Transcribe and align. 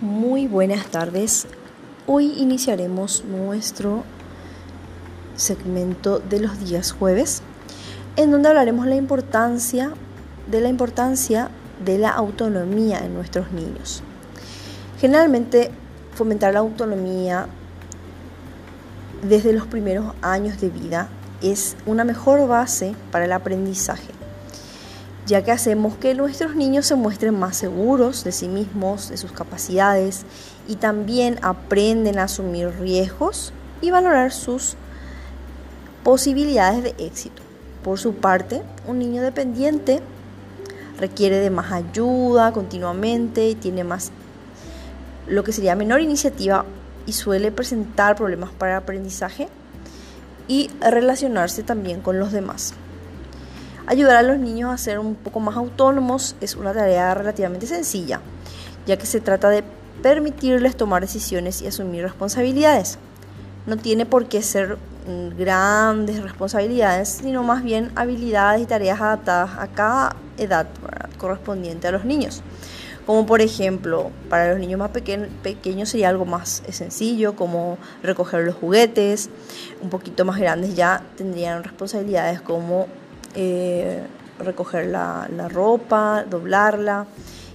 Muy 0.00 0.46
buenas 0.46 0.86
tardes. 0.86 1.48
Hoy 2.06 2.32
iniciaremos 2.36 3.24
nuestro 3.24 4.04
segmento 5.34 6.20
de 6.20 6.38
los 6.38 6.64
días 6.64 6.92
jueves, 6.92 7.42
en 8.14 8.30
donde 8.30 8.48
hablaremos 8.48 8.86
la 8.86 8.94
importancia 8.94 9.90
de 10.48 10.60
la 10.60 10.68
importancia 10.68 11.50
de 11.84 11.98
la 11.98 12.10
autonomía 12.10 13.00
en 13.00 13.12
nuestros 13.12 13.50
niños. 13.50 14.04
Generalmente 15.00 15.72
fomentar 16.14 16.52
la 16.52 16.60
autonomía 16.60 17.48
desde 19.28 19.52
los 19.52 19.66
primeros 19.66 20.14
años 20.22 20.60
de 20.60 20.70
vida 20.70 21.08
es 21.42 21.76
una 21.86 22.04
mejor 22.04 22.46
base 22.46 22.94
para 23.10 23.24
el 23.24 23.32
aprendizaje 23.32 24.17
ya 25.28 25.44
que 25.44 25.52
hacemos 25.52 25.94
que 25.96 26.14
nuestros 26.14 26.56
niños 26.56 26.86
se 26.86 26.94
muestren 26.94 27.38
más 27.38 27.54
seguros 27.54 28.24
de 28.24 28.32
sí 28.32 28.48
mismos, 28.48 29.10
de 29.10 29.18
sus 29.18 29.30
capacidades 29.30 30.24
y 30.66 30.76
también 30.76 31.38
aprenden 31.42 32.18
a 32.18 32.24
asumir 32.24 32.70
riesgos 32.80 33.52
y 33.82 33.90
valorar 33.90 34.32
sus 34.32 34.74
posibilidades 36.02 36.82
de 36.82 36.94
éxito. 37.04 37.42
Por 37.84 37.98
su 37.98 38.14
parte, 38.14 38.62
un 38.86 38.98
niño 38.98 39.20
dependiente 39.20 40.00
requiere 40.98 41.40
de 41.40 41.50
más 41.50 41.72
ayuda 41.72 42.52
continuamente 42.52 43.50
y 43.50 43.54
tiene 43.54 43.84
más 43.84 44.10
lo 45.26 45.44
que 45.44 45.52
sería 45.52 45.76
menor 45.76 46.00
iniciativa 46.00 46.64
y 47.04 47.12
suele 47.12 47.52
presentar 47.52 48.16
problemas 48.16 48.50
para 48.50 48.72
el 48.72 48.78
aprendizaje 48.78 49.48
y 50.48 50.70
relacionarse 50.80 51.62
también 51.62 52.00
con 52.00 52.18
los 52.18 52.32
demás. 52.32 52.72
Ayudar 53.88 54.16
a 54.16 54.22
los 54.22 54.38
niños 54.38 54.70
a 54.70 54.76
ser 54.76 54.98
un 54.98 55.14
poco 55.14 55.40
más 55.40 55.56
autónomos 55.56 56.36
es 56.42 56.56
una 56.56 56.74
tarea 56.74 57.14
relativamente 57.14 57.66
sencilla, 57.66 58.20
ya 58.86 58.98
que 58.98 59.06
se 59.06 59.18
trata 59.18 59.48
de 59.48 59.64
permitirles 60.02 60.76
tomar 60.76 61.00
decisiones 61.00 61.62
y 61.62 61.68
asumir 61.68 62.02
responsabilidades. 62.02 62.98
No 63.66 63.78
tiene 63.78 64.04
por 64.04 64.26
qué 64.26 64.42
ser 64.42 64.76
mm, 65.06 65.38
grandes 65.38 66.22
responsabilidades, 66.22 67.08
sino 67.08 67.42
más 67.42 67.64
bien 67.64 67.90
habilidades 67.94 68.60
y 68.60 68.66
tareas 68.66 69.00
adaptadas 69.00 69.52
a 69.58 69.68
cada 69.68 70.16
edad 70.36 70.66
correspondiente 71.16 71.88
a 71.88 71.92
los 71.92 72.04
niños. 72.04 72.42
Como 73.06 73.24
por 73.24 73.40
ejemplo, 73.40 74.10
para 74.28 74.50
los 74.50 74.58
niños 74.58 74.78
más 74.78 74.90
pequeños 74.90 75.88
sería 75.88 76.10
algo 76.10 76.26
más 76.26 76.62
sencillo, 76.68 77.36
como 77.36 77.78
recoger 78.02 78.44
los 78.44 78.54
juguetes. 78.54 79.30
Un 79.80 79.88
poquito 79.88 80.26
más 80.26 80.38
grandes 80.38 80.76
ya 80.76 81.02
tendrían 81.16 81.64
responsabilidades 81.64 82.42
como 82.42 82.86
eh, 83.34 84.02
recoger 84.38 84.86
la, 84.86 85.28
ropa, 85.48 86.24
doblarla 86.28 87.06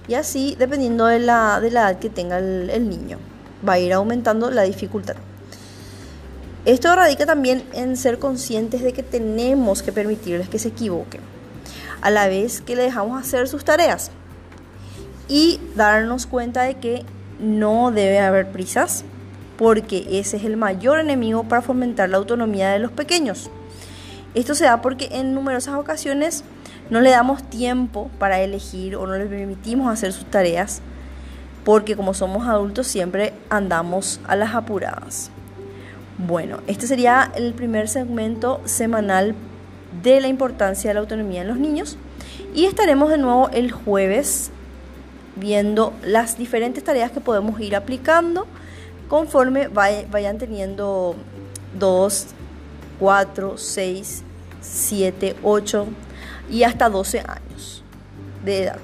y 0.06 0.14
así 0.14 0.54
dependiendo 0.58 1.06
de 1.06 1.18
la, 1.18 1.60
edad 1.62 1.98
que 1.98 2.10
tenga 2.10 2.38
el, 2.38 2.88
niño. 2.88 3.18
Va 3.66 3.74
a 3.74 3.78
ir 3.78 3.92
aumentando 3.92 4.50
la 4.50 4.62
dificultad. 4.62 5.16
Esto 6.64 6.94
radica 6.94 7.26
también 7.26 7.62
en 7.72 7.96
ser 7.96 8.18
conscientes 8.18 8.82
de 8.82 8.92
que 8.92 9.02
tenemos 9.02 9.82
que 9.82 9.92
permitirles 9.92 10.48
que 10.48 10.58
se 10.58 10.68
equivoquen, 10.68 11.20
a 12.00 12.10
la 12.10 12.26
vez 12.28 12.60
que 12.62 12.76
le 12.76 12.82
dejamos 12.82 13.20
hacer 13.20 13.48
sus 13.48 13.64
tareas 13.64 14.10
y 15.28 15.60
darnos 15.74 16.26
cuenta 16.26 16.62
de 16.62 16.74
que 16.76 17.04
no 17.38 17.90
debe 17.90 18.20
haber 18.20 18.50
prisas, 18.50 19.04
porque 19.58 20.06
ese 20.10 20.36
es 20.36 20.44
el 20.44 20.56
mayor 20.56 20.98
enemigo 20.98 21.44
para 21.44 21.62
fomentar 21.62 22.08
la 22.08 22.16
autonomía 22.16 22.70
de 22.70 22.78
los 22.78 22.92
pequeños. 22.92 23.50
Esto 24.34 24.54
se 24.54 24.64
da 24.64 24.82
porque 24.82 25.08
en 25.12 25.32
numerosas 25.32 25.76
ocasiones 25.76 26.44
no 26.90 27.00
le 27.00 27.10
damos 27.10 27.42
tiempo 27.48 28.10
para 28.18 28.40
elegir 28.40 28.96
o 28.96 29.06
no 29.06 29.16
le 29.16 29.26
permitimos 29.26 29.92
hacer 29.92 30.12
sus 30.12 30.24
tareas 30.26 30.82
porque 31.64 31.96
como 31.96 32.14
somos 32.14 32.46
adultos 32.46 32.86
siempre 32.86 33.32
andamos 33.48 34.20
a 34.26 34.36
las 34.36 34.54
apuradas. 34.54 35.30
Bueno, 36.18 36.58
este 36.66 36.86
sería 36.86 37.32
el 37.34 37.54
primer 37.54 37.88
segmento 37.88 38.60
semanal 38.64 39.34
de 40.02 40.20
la 40.20 40.28
importancia 40.28 40.90
de 40.90 40.94
la 40.94 41.00
autonomía 41.00 41.42
en 41.42 41.48
los 41.48 41.58
niños 41.58 41.96
y 42.54 42.66
estaremos 42.66 43.10
de 43.10 43.18
nuevo 43.18 43.48
el 43.50 43.72
jueves 43.72 44.50
viendo 45.36 45.92
las 46.04 46.38
diferentes 46.38 46.84
tareas 46.84 47.10
que 47.10 47.20
podemos 47.20 47.60
ir 47.60 47.74
aplicando 47.74 48.46
conforme 49.08 49.68
vayan 49.68 50.38
teniendo 50.38 51.16
dos 51.78 52.26
4, 52.98 53.56
6, 53.56 54.22
7, 54.60 55.36
8 55.42 55.86
y 56.50 56.62
hasta 56.62 56.88
12 56.88 57.20
años 57.20 57.82
de 58.44 58.64
edad. 58.64 58.78